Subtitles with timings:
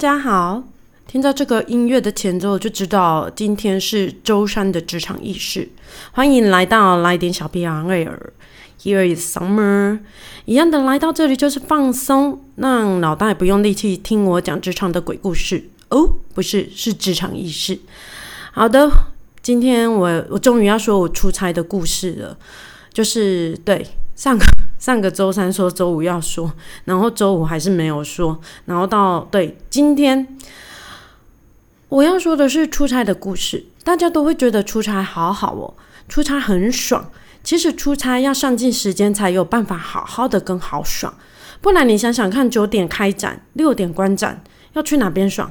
[0.00, 0.64] 大家好，
[1.06, 5.68] 听到这个音乐的前奏就知道今天是周三的职场意识。
[6.12, 8.18] 欢迎来到来点小 B R Air。
[8.82, 9.98] Here is summer，
[10.46, 17.78] 一样的来到这里就是放松，让脑袋不用力气听我讲职场的鬼故事哦，不是，是职场意识。
[18.52, 18.90] 好的，
[19.42, 22.38] 今天我我终于要说我出差的故事了，
[22.90, 24.46] 就是对上个。
[24.80, 26.50] 上个周三说周五要说，
[26.86, 30.36] 然后周五还是没有说，然后到对今天
[31.88, 33.66] 我要说的是出差的故事。
[33.84, 35.74] 大家都会觉得出差好好哦，
[36.08, 37.10] 出差很爽。
[37.42, 41.14] 其实出差要上进时间才有办法好好的跟好爽，
[41.62, 44.42] 不然你想想看，九点开展，六点关展，
[44.74, 45.50] 要去哪边爽？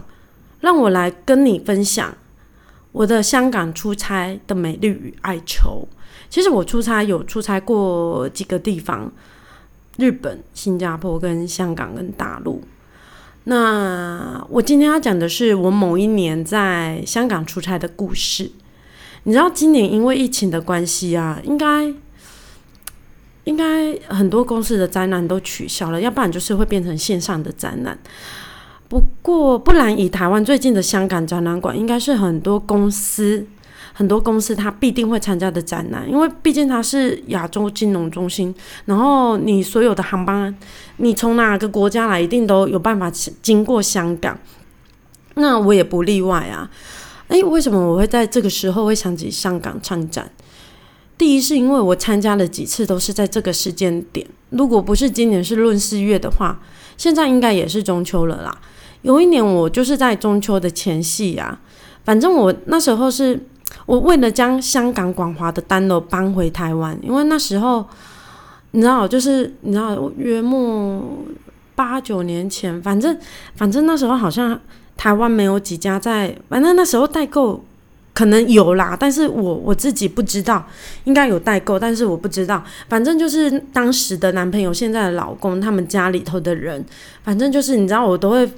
[0.60, 2.16] 让我来跟你分享
[2.92, 5.88] 我的香港出差的美丽与哀愁。
[6.30, 9.12] 其实我出差有出差过几个地方，
[9.98, 12.62] 日本、新加坡、跟香港、跟大陆。
[13.46, 18.52] 那我今天要讲的是我某一年在香港出差的故事。
[19.24, 21.92] 你知道今年因为疫情的关系啊，应该
[23.46, 27.98] 应该很多公司的展览都取消了，要不然就是会变成线上的展览。
[28.88, 33.48] 不过不然，以台湾最近的香港展览馆，应该是很多公司。
[33.94, 38.54] 很多公司它必定会参加的展览，因为毕竟它是亚洲金融中心，
[38.86, 40.56] 然后你所有的航班，
[40.98, 44.38] 你从哪个国家来，一定都有办法经过香港。
[45.36, 46.70] 那我也不例外啊。
[47.28, 50.32] 诶，为什么我会在这个时候会想起香港参展？
[51.18, 56.60] 第一是因为我参加了几次都是在这个时间点，如果不是今年是闰四月的话，
[56.96, 58.58] 现在应该也是中秋了啦。
[59.02, 61.60] 有一年我就是在中秋的前夕呀，
[62.06, 63.48] 反正我那时候是。
[63.86, 67.86] 我为了将香港广华的单楼搬回台湾，因为那时候
[68.72, 71.04] 你知道，就是你知道，约莫
[71.76, 73.18] 八九年前，反正
[73.56, 74.60] 反正那时候好像
[74.98, 77.64] 台湾没有几家在，反正那时候代购
[78.14, 80.66] 可能有啦，但是我我自己不知道，
[81.06, 86.86] 应该有代购，但是我不知道，反正就是当时的男朋友，现在的老公，他们家里头的人，
[87.24, 88.50] 反正就是你知道，我都会。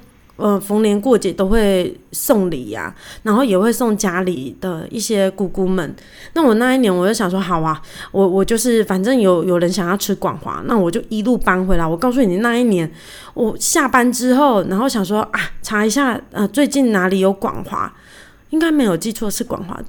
[0.42, 2.92] 呃，逢年过节都会送礼呀，
[3.22, 5.94] 然后也会送家里的一些姑姑们。
[6.32, 7.80] 那我那一年我就想说，好啊，
[8.10, 11.86] 我我就是反正有有人想要吃广华，那我就一路搬回来。
[11.86, 12.90] 我告诉你，那一年
[13.34, 17.94] 我下班之后，然后想说啊，查一下呃，最近哪里有广华？
[18.50, 19.80] 应该没有记错，是广华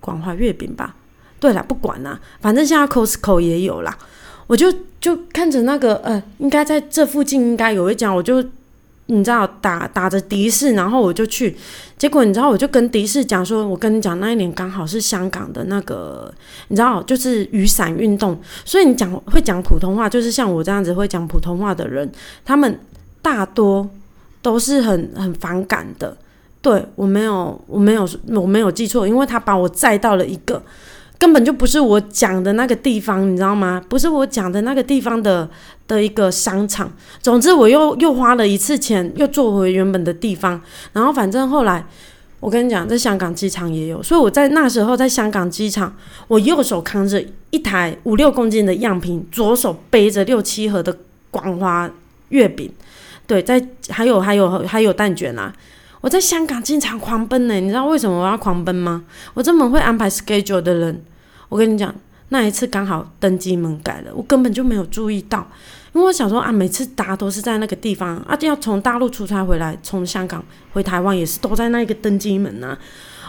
[0.00, 0.94] 广华月饼吧？
[1.40, 3.96] 对了，不管啦，反正现在 Costco 也有啦。
[4.48, 8.44] 我就就看着那个呃，应该在这附近应该有一家，我就。
[9.06, 11.54] 你知道打打着的士，然后我就去，
[11.98, 16.32] 结果你知道我就跟的士讲说，我跟你讲那一年刚好是香港的那个，
[16.68, 22.10] 你知道就是雨伞运动，所以你讲会讲普通话，就是像我这样子会讲普通话的人，
[22.44, 22.80] 他们
[23.20, 23.88] 大多
[24.40, 26.16] 都是很很反感的。
[26.62, 30.62] 对我没有我没有我没有记错，因为他把我载到了一个。
[31.24, 33.82] 根本就不是我讲的那个地方，你知道吗？
[33.88, 35.48] 不是我讲的那个地方的
[35.88, 36.92] 的一个商场。
[37.22, 40.60] 总之，我又又花了一次钱，又坐回原本的地方。
[40.92, 41.82] 然后，反正后来，
[42.40, 44.02] 我跟你讲，在香港机场也有。
[44.02, 45.96] 所以我在那时候在香港机场，
[46.28, 50.94] 我右手扛着一台五六公斤的样品，左手背着六七盒的
[51.30, 51.90] 广华
[52.28, 52.70] 月饼。
[53.26, 55.50] 对，在还有还有还有蛋卷啊。
[56.02, 59.04] 我在香港经常狂奔呢，你知道为什么我要狂奔吗？
[59.32, 61.02] 我这么会安排 schedule 的人，
[61.54, 61.94] 我跟你讲，
[62.30, 65.46] 那一次刚好登机门改了，我根本就没有注意到，
[65.92, 72.76] 因为我想说啊，每次搭都是在那个地方，啊，要从大陆出差回来，从香港回台湾也是都在那个登机门啊，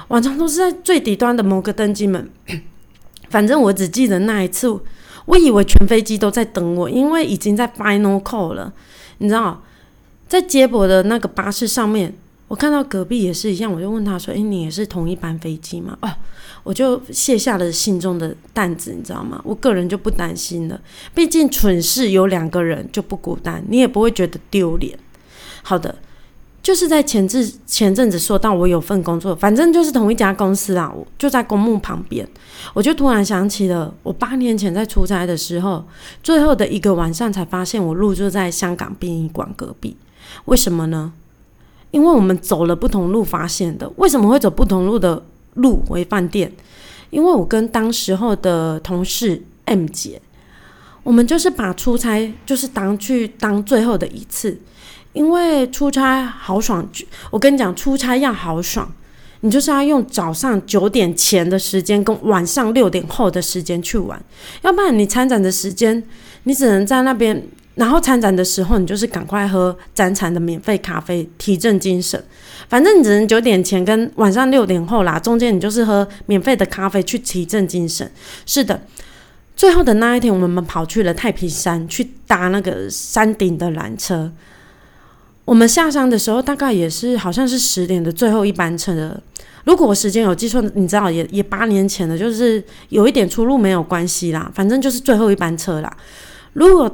[0.07, 2.27] 晚上都是在最底端的某个登机门。
[3.29, 4.75] 反正我只记得那一次，
[5.27, 8.73] 我以为全飞机都在等我，因为已经在 final call 了，
[9.19, 9.61] 你知道，
[10.27, 12.11] 在接驳的那个巴士上面。
[12.47, 16.09] 我看到隔壁也是一样，我就问他说：“诶，你也是同一班飞机吗？”哦，
[16.63, 19.41] 我就卸下了心中的担子，你知道吗？
[19.43, 20.79] 我个人就不担心了，
[21.15, 24.95] 毕竟蠢事有两个人就不孤单，你也不会觉得丢脸。
[25.63, 25.95] 好的，
[26.61, 32.27] 就是在前阵前阵子说到我有份工作，反正就是同一家公司啊，我就在公墓旁边，
[32.75, 35.83] 我就突然想起了我八年前在出差的时候，
[36.21, 39.97] 最后的一个晚上才发现我入住在香港殡仪馆隔壁，
[40.45, 41.11] 为什么呢？
[41.95, 46.51] 因为我们走了不同路发现的，为什么会走不同路的路回饭店？
[47.09, 50.21] 因为我跟当时候的同事 M 姐，
[51.03, 54.59] 我们就是把出差就是当去当最后的一次，
[55.13, 56.85] 因为出差好爽。
[57.31, 58.91] 我跟你讲，出差要好爽，
[59.39, 64.21] 你就是要用早上九点前的时间跟晚上六点后的时间去玩，
[64.63, 66.03] 要不然你参展的时间，
[66.43, 67.41] 你只能在那边。
[67.75, 72.21] 然后参展的时候，你就是赶快喝展场的免费咖啡，提振精神。
[72.69, 78.09] 反正你只能九点前跟晚上六点后啦，中间你就是喝免费的咖啡去提振精神。
[78.45, 78.81] 是的，
[79.55, 84.31] 最后的那一天，我们跑去了太平山去搭那个山顶的缆车。
[85.43, 89.21] 我们下山的时候，大概也是好像是十点的最后一班车了。
[89.65, 95.97] 如果我时间有记错，你知道，也也八年前了，就是有一点出入没有关系啦，反正就是最后一班车啦。
[96.53, 96.89] 如果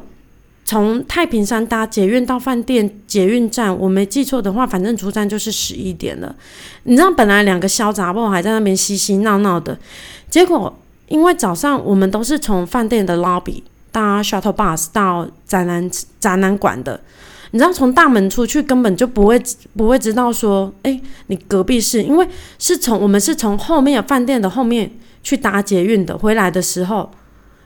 [0.72, 6.34] 从太平山搭捷运到饭店捷运站，我没记错的话，反正出站就是十一点了。
[6.84, 9.78] 你知道，本来两个小杂货还在那边嬉嬉闹闹的，
[10.30, 10.74] 结果
[11.10, 15.92] 因为早上我们都是从饭店的 lobby 搭 shuttle bus 到展览
[16.22, 16.98] 展览馆的。
[17.52, 19.44] 你知道从大门出去根本就不会
[19.76, 20.98] 不会知道说，哎，
[21.28, 22.26] 你隔壁是因为
[22.58, 24.90] 是从我们是从后面饭店的后面
[25.22, 27.12] 去搭捷运的，回来的时候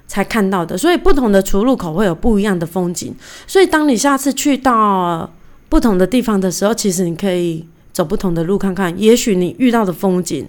[0.08, 3.14] 才看到的，所以不同的出入口会有不一样的风景。
[3.48, 5.32] 所以当你下次去到
[5.70, 10.48] 不同的地方的时候，其实你可以走不同的路看看，也许你遇到的风景。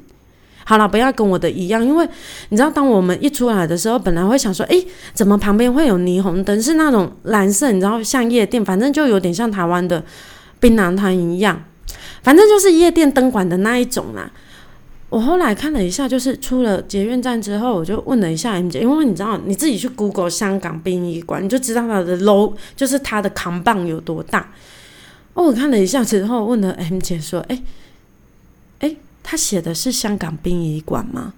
[0.68, 2.08] 好了，不要跟我的一样，因为
[2.48, 6.60] 你知道，当我们一出来的时候，本来会想说，诶，怎么旁边会有霓虹灯？
[6.60, 10.04] 是那种蓝色，你知道，像夜店，反正就有点像台湾的
[10.58, 11.62] 槟榔摊一样，
[12.22, 14.28] 反正就是夜店灯管的那一种啦。
[15.08, 24.52] 我后来看了一下，就是出了捷运站之后，我就问了一下 M 姐，因为你知道，你自己去 Google 香港殡仪馆，你就知道它的 low，就是它的扛棒有多大。
[25.34, 27.62] 哦，我看了一下之后，问了 M 姐说，诶。
[29.28, 31.34] 他写的是香港殡仪馆吗？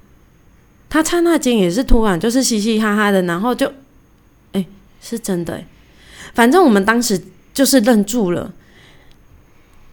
[0.91, 3.73] 他刹那间也是突然就是嘻嘻哈哈的，然后就，
[4.53, 4.67] 哎，
[5.01, 5.67] 是真的哎。
[6.35, 7.19] 反正我们当时
[7.55, 8.53] 就是愣住了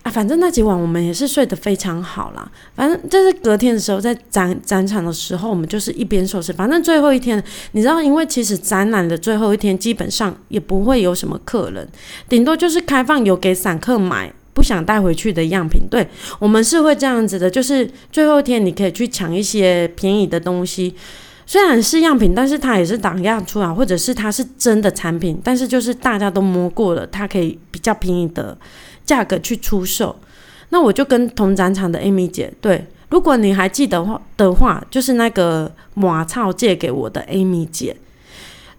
[0.06, 0.12] 啊。
[0.12, 2.50] 反正那几晚我们也是睡得非常好啦。
[2.76, 6.54] 反正就是隔天的时候，在展展场的时候，我们就是一边收拾。
[6.54, 7.44] 反正最后一天，
[7.74, 11.86] 你知道，因为其实展览的最后一天基本上也不会有什么客人，
[12.30, 14.32] 顶多就是开放有给散客买。
[14.56, 16.08] 不想带回去的样品，对
[16.40, 20.96] 我们是会这样子的，就是最后一天你可以去抢一些便宜的东西，
[21.46, 28.58] 虽然是样品，但是它也是打样出来，或者是它是真的产品，但是就是大家都摸过了，它可以比较便宜的
[29.06, 30.16] 价格去出售。
[30.70, 37.96] 那我就跟同展场的 Amy 姐，对，如果你还记得话的话，就是那个马超借给我的 Amy 姐。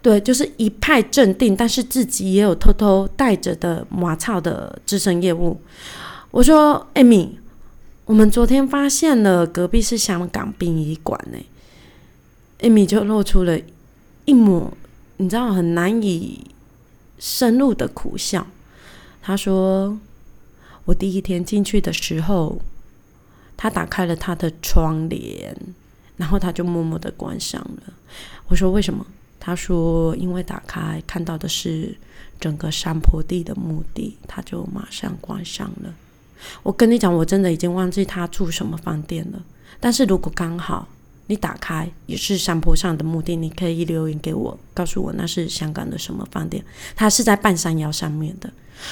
[0.01, 5.59] 对，就是一派镇定，但是自己也有偷偷带着的马超的资深业务。
[6.31, 7.29] 我说：“Amy，，
[8.05, 11.37] 我们昨天发现了隔壁是香港殡仪馆呢。”
[12.59, 13.59] 艾米就露出了
[14.25, 14.75] 一抹
[15.17, 16.45] 你知道很难以
[17.19, 18.45] 深入的苦笑。
[19.21, 19.97] 他说
[20.85, 22.59] ：“我第一天进去的时候，
[23.55, 25.55] 他打开了他的窗帘，
[26.15, 27.93] 然后他就默默的关上了。”
[28.47, 29.05] 我说：“为什么？”
[29.39, 31.97] 他说：“因为打开看到的是
[32.39, 35.93] 整个山坡地的墓地，他就马上关上了。”
[36.63, 39.41] 我跟你讲，我真的已经忘记他住什么饭店了。
[39.79, 40.87] 但是如果刚好
[41.27, 46.63] 你打开也是山坡上的墓地，你可以留言给我，告诉我那是香港的什么饭店。
[46.95, 48.49] 它是在半山腰上面的。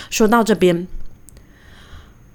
[0.10, 0.88] 说到这边，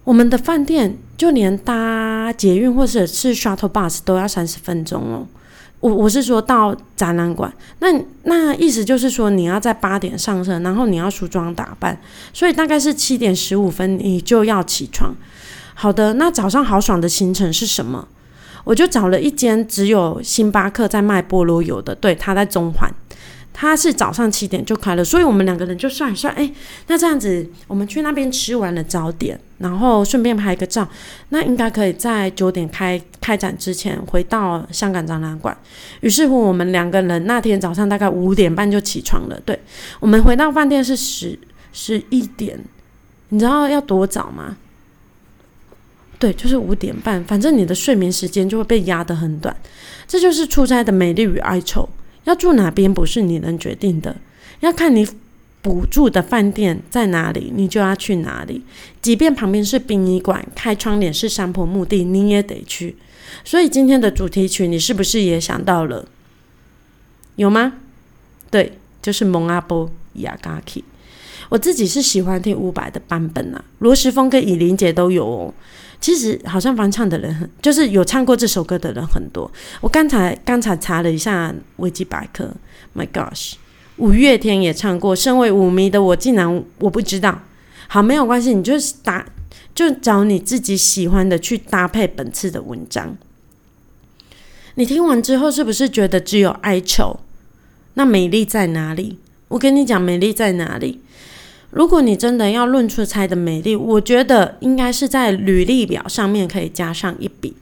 [0.05, 5.27] 我们的饭店就连搭捷运或者是 shuttle bus 都要三十分钟哦。
[5.81, 7.89] 我我是说到展览馆，那
[8.25, 11.99] 那意思就是说你要在八点上车，然后你要梳妆打扮，
[12.35, 15.15] 所以大概是七点十五分你就要起床。
[15.75, 18.07] 好的，那早上豪爽的行程是什么？
[18.71, 22.89] 我就找了一间只有星巴克在卖菠萝油的，对，他在中环。
[23.53, 26.49] 他是早上七点就开了，所以我们两个人就算一算，哎，
[26.87, 30.89] 那这样子，我们去那边吃完了早点，然后顺便拍个照，
[31.31, 35.55] 那应该可以在九点开开展之前回到香港展览馆。
[36.03, 39.39] 于是乎，我们两个人那天早上大概五点半就起床了。
[39.45, 39.59] 对，
[39.99, 41.37] 我们回到饭店是十
[41.73, 42.57] 十一点，
[43.31, 44.57] 你知道要多早吗？
[46.21, 49.57] 对，就是五点半，反正你的睡眠时间就会被压得很短。
[50.07, 51.89] 这就是出差的美丽与哀愁。
[52.25, 54.15] 要住哪边不是你能决定的，
[54.61, 55.09] 要看你
[55.63, 58.63] 补住的饭店在哪里，你就要去哪里。
[59.01, 62.97] 即便旁边是殡仪馆，开窗帘是山坡墓地，你也得去。
[63.43, 66.07] 所以今天的主题曲，你是不是也想到了？
[67.37, 67.73] 有吗？
[68.51, 70.85] 对，就是蒙阿波雅嘎基。
[71.49, 75.55] 我自己是喜欢听伍佰的版本啊，罗时丰跟以琳姐都有哦。
[76.01, 79.51] 其实好像翻唱的人很，就是有唱过这首歌的人很多。
[79.81, 82.51] 我刚才刚才查了一下维基百科
[82.97, 83.55] ，My gosh，
[83.97, 85.15] 五月天也唱过。
[85.15, 87.43] 身为舞迷的我，竟然我不知道。
[87.87, 89.27] 好，没有关系，你就打，
[89.75, 93.17] 就找你自己喜欢的去搭配本次的文章。
[94.77, 97.21] 你听完之后，是不是觉得只有哀愁？
[97.95, 99.19] 那美丽在哪里？
[99.49, 101.01] 我跟你讲，美丽在哪里？
[101.71, 107.55] 如果你真的要论出差的美丽，我觉得应该是在履历表上面可以加上一笔。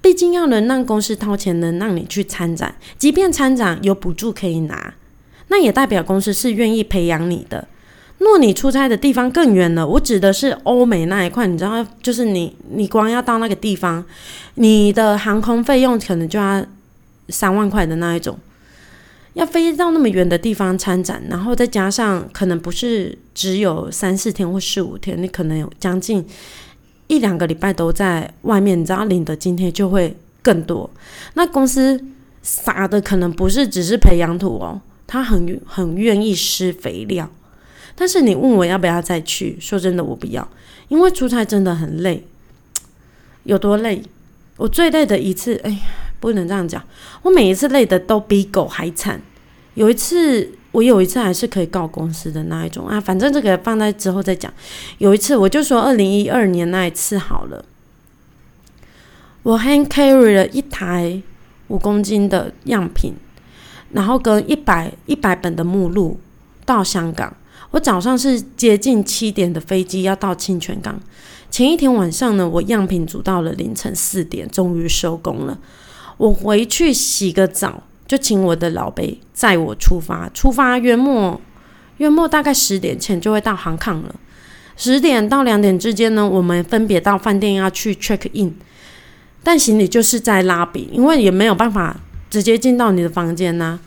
[0.00, 4.94] 毕竟要能让公司掏钱，能让你去参展，即便参展有补助可以拿，
[5.48, 7.68] 那也代表公司是愿意培养你的。
[8.18, 14.04] 若你出差的地方更远了，我指的是欧美那一块，你知道，就是你你光要到那个地方，
[14.54, 16.64] 你的航空费用可能就要
[17.28, 18.38] 三万块的那一种。
[19.34, 26.22] 要飞到那么远的地方参展，然后再加上可能不是只有三四天或四五天，你可能有将近
[27.06, 30.90] 一两个礼拜都在外面，你知道领的津贴就会更多。
[31.32, 31.98] 那公司
[32.42, 37.30] 撒的可能不是只是培养土哦，他很很愿意施肥料。
[37.94, 40.46] 但是你问我要不要再去，说真的我不要，
[40.88, 42.26] 因为出差真的很累，
[43.44, 44.02] 有多累？
[44.58, 45.78] 我最累的一次，哎呀。
[46.22, 46.80] 不能这样讲，
[47.22, 49.20] 我每一次累的都比狗还惨。
[49.74, 54.52] 有一次，我有一次还是可以告公司的那一种啊，反正这个放在之后再讲。
[54.98, 57.64] 有一次，我就说二零一二年那一次好了，
[59.42, 61.20] 我 hand carry 了一台
[61.66, 63.14] 五公斤的样品，
[63.90, 66.20] 然后跟一百一百本的目录
[66.64, 67.34] 到香港。
[67.72, 71.00] 我早上是接近七点的飞机要到清泉港，
[71.50, 75.58] 前一天晚上呢，我样品组到了凌晨四点，终于收工了。
[76.22, 80.28] 我回去洗个澡，就请我的老贝载我出发。
[80.32, 81.40] 出发约莫
[81.96, 84.14] 约莫大概十点前就会到航港了。
[84.76, 88.54] 十点到两点之间呢，我们分别到饭店要去 check in，
[89.42, 91.96] 但行李就是在拉比，因为也没有办法
[92.30, 93.80] 直接进到你的房间呐。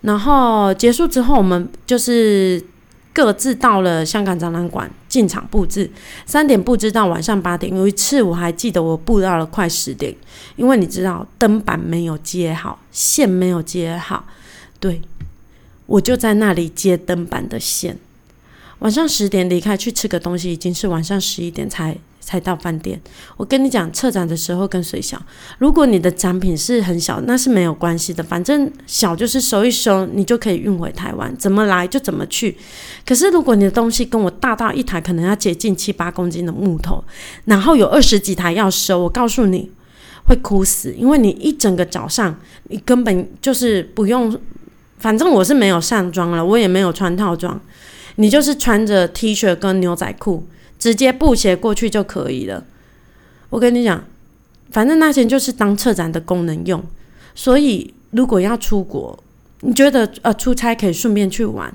[0.00, 2.64] 然后结束之后，我们就是。
[3.12, 5.90] 各自到了香港展览馆进场布置，
[6.24, 7.74] 三点布置到晚上八点。
[7.76, 10.14] 有一次我还记得我布到了快十点，
[10.56, 14.24] 因为你知道灯板没有接好，线没有接好，
[14.80, 15.02] 对
[15.86, 17.98] 我就在那里接灯板的线。
[18.78, 21.96] 晚上十点离开去吃个东西，已经是晚上十一点才。
[22.22, 22.98] 才到饭店，
[23.36, 25.20] 我跟你讲，撤展的时候跟谁小？
[25.58, 32.56] 如果你的展品是很小，那是没有关系的，反正小就是收一收，你就可以运回台湾，怎么来就怎么去。
[33.04, 37.02] 可是如果你的东西跟我大到一台，可能要接近七八公斤的木头，
[37.46, 39.70] 然后有二十几台要收，我告诉你
[40.28, 42.38] 会哭死，因为你一整个早上，
[42.68, 44.38] 你根本就是不用，
[44.98, 47.60] 反正我是没有上妆了，我也没有穿套装，
[48.14, 50.46] 你就是穿着 T 恤跟牛仔裤。
[50.82, 52.64] 直接布鞋过去就可以了。
[53.50, 54.04] 我跟你讲，
[54.72, 56.82] 反正那些就是当策展的功能用。
[57.36, 59.16] 所以如果要出国，
[59.60, 61.72] 你觉得呃出差可以顺便去玩，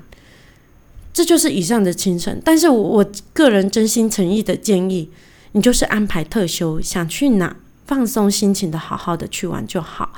[1.10, 2.38] 这就是以上的行程。
[2.44, 5.08] 但是我个人真心诚意的建议，
[5.52, 10.12] 你就是安排特休，想去哪放松心情的，好好的去玩就好，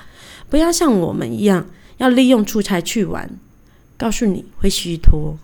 [0.48, 1.64] 不要像我们一样
[1.98, 3.30] 要利用出差去玩。
[3.96, 5.36] 告诉你会虚脱。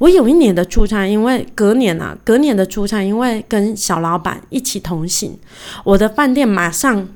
[0.00, 5.38] 我有一年的出差，因为隔年啊，隔年的出差，因为跟小老板一起同行，
[5.84, 7.06] 我的饭店马上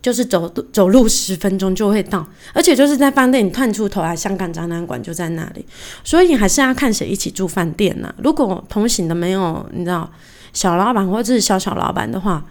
[0.00, 5.62] 就是走走路十分钟就会到，而且就是在饭店你探出头来，香港展览馆就在那里，
[6.02, 8.14] 所以还是要看谁一起住饭店呢？
[8.24, 10.10] 如果同行的没有你知道
[10.54, 12.42] 小老板或者是小小老板的话，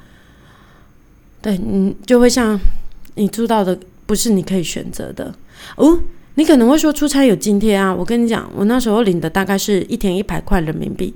[1.41, 2.59] 对你就会像
[3.15, 5.33] 你住到的不是你可以选择的
[5.75, 5.97] 哦。
[6.39, 7.93] 你可能会说出差有津贴啊？
[7.93, 11.13] 我跟你讲，我那时候领的大概是一天一百块人民币，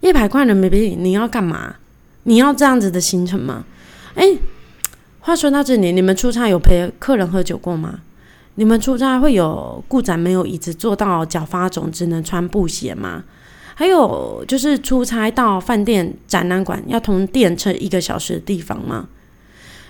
[0.00, 1.74] 一百块人民币你要干嘛？
[2.22, 3.66] 你要这样子的行程吗？
[4.14, 4.38] 诶，
[5.20, 8.00] 话说到这里，你们出差有陪客人喝酒过吗？
[8.54, 13.24] 你们出差会有顾展没有椅子坐到脚发肿，只能穿布鞋吗？
[13.74, 19.06] 还有就是出差到饭店展览馆要通电车一个小时的地方吗？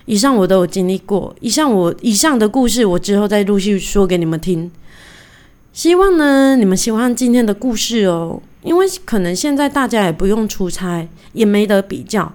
[0.07, 4.71] 以上我都有经历过，以上我以上的故事，我之后再陆续说给你们听。
[5.73, 12.33] 希望呢，你们喜欢今天的故事哦，因为可能现在大家也不用出差，也没得比较，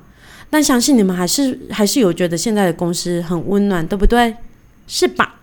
[0.50, 4.36] 但相信你们还是还是有觉得现在的公司很温暖，对不对？
[4.86, 5.40] 是吧？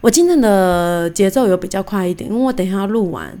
[0.00, 3.38] 我今天的节奏有比较快一点，因为我等一下录完，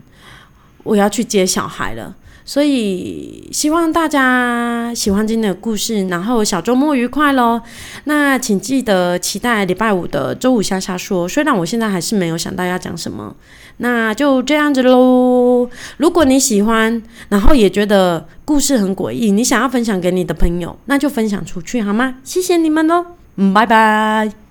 [0.82, 2.14] 我要去接小孩了。
[2.44, 7.62] 所以希望大家喜欢今天的故事，然后小周末愉快喽。
[8.04, 11.26] 那请记得期待礼拜五的周五下下说。
[11.26, 13.34] 虽然我现在还是没有想到要讲什么，
[13.78, 15.68] 那就这样子喽。
[15.96, 22.16] 如果你喜欢，然后也觉得故事很诡异，你想要分享给你的朋友，那就分享出去好吗？
[22.22, 24.43] 谢谢你们喽，嗯，拜拜。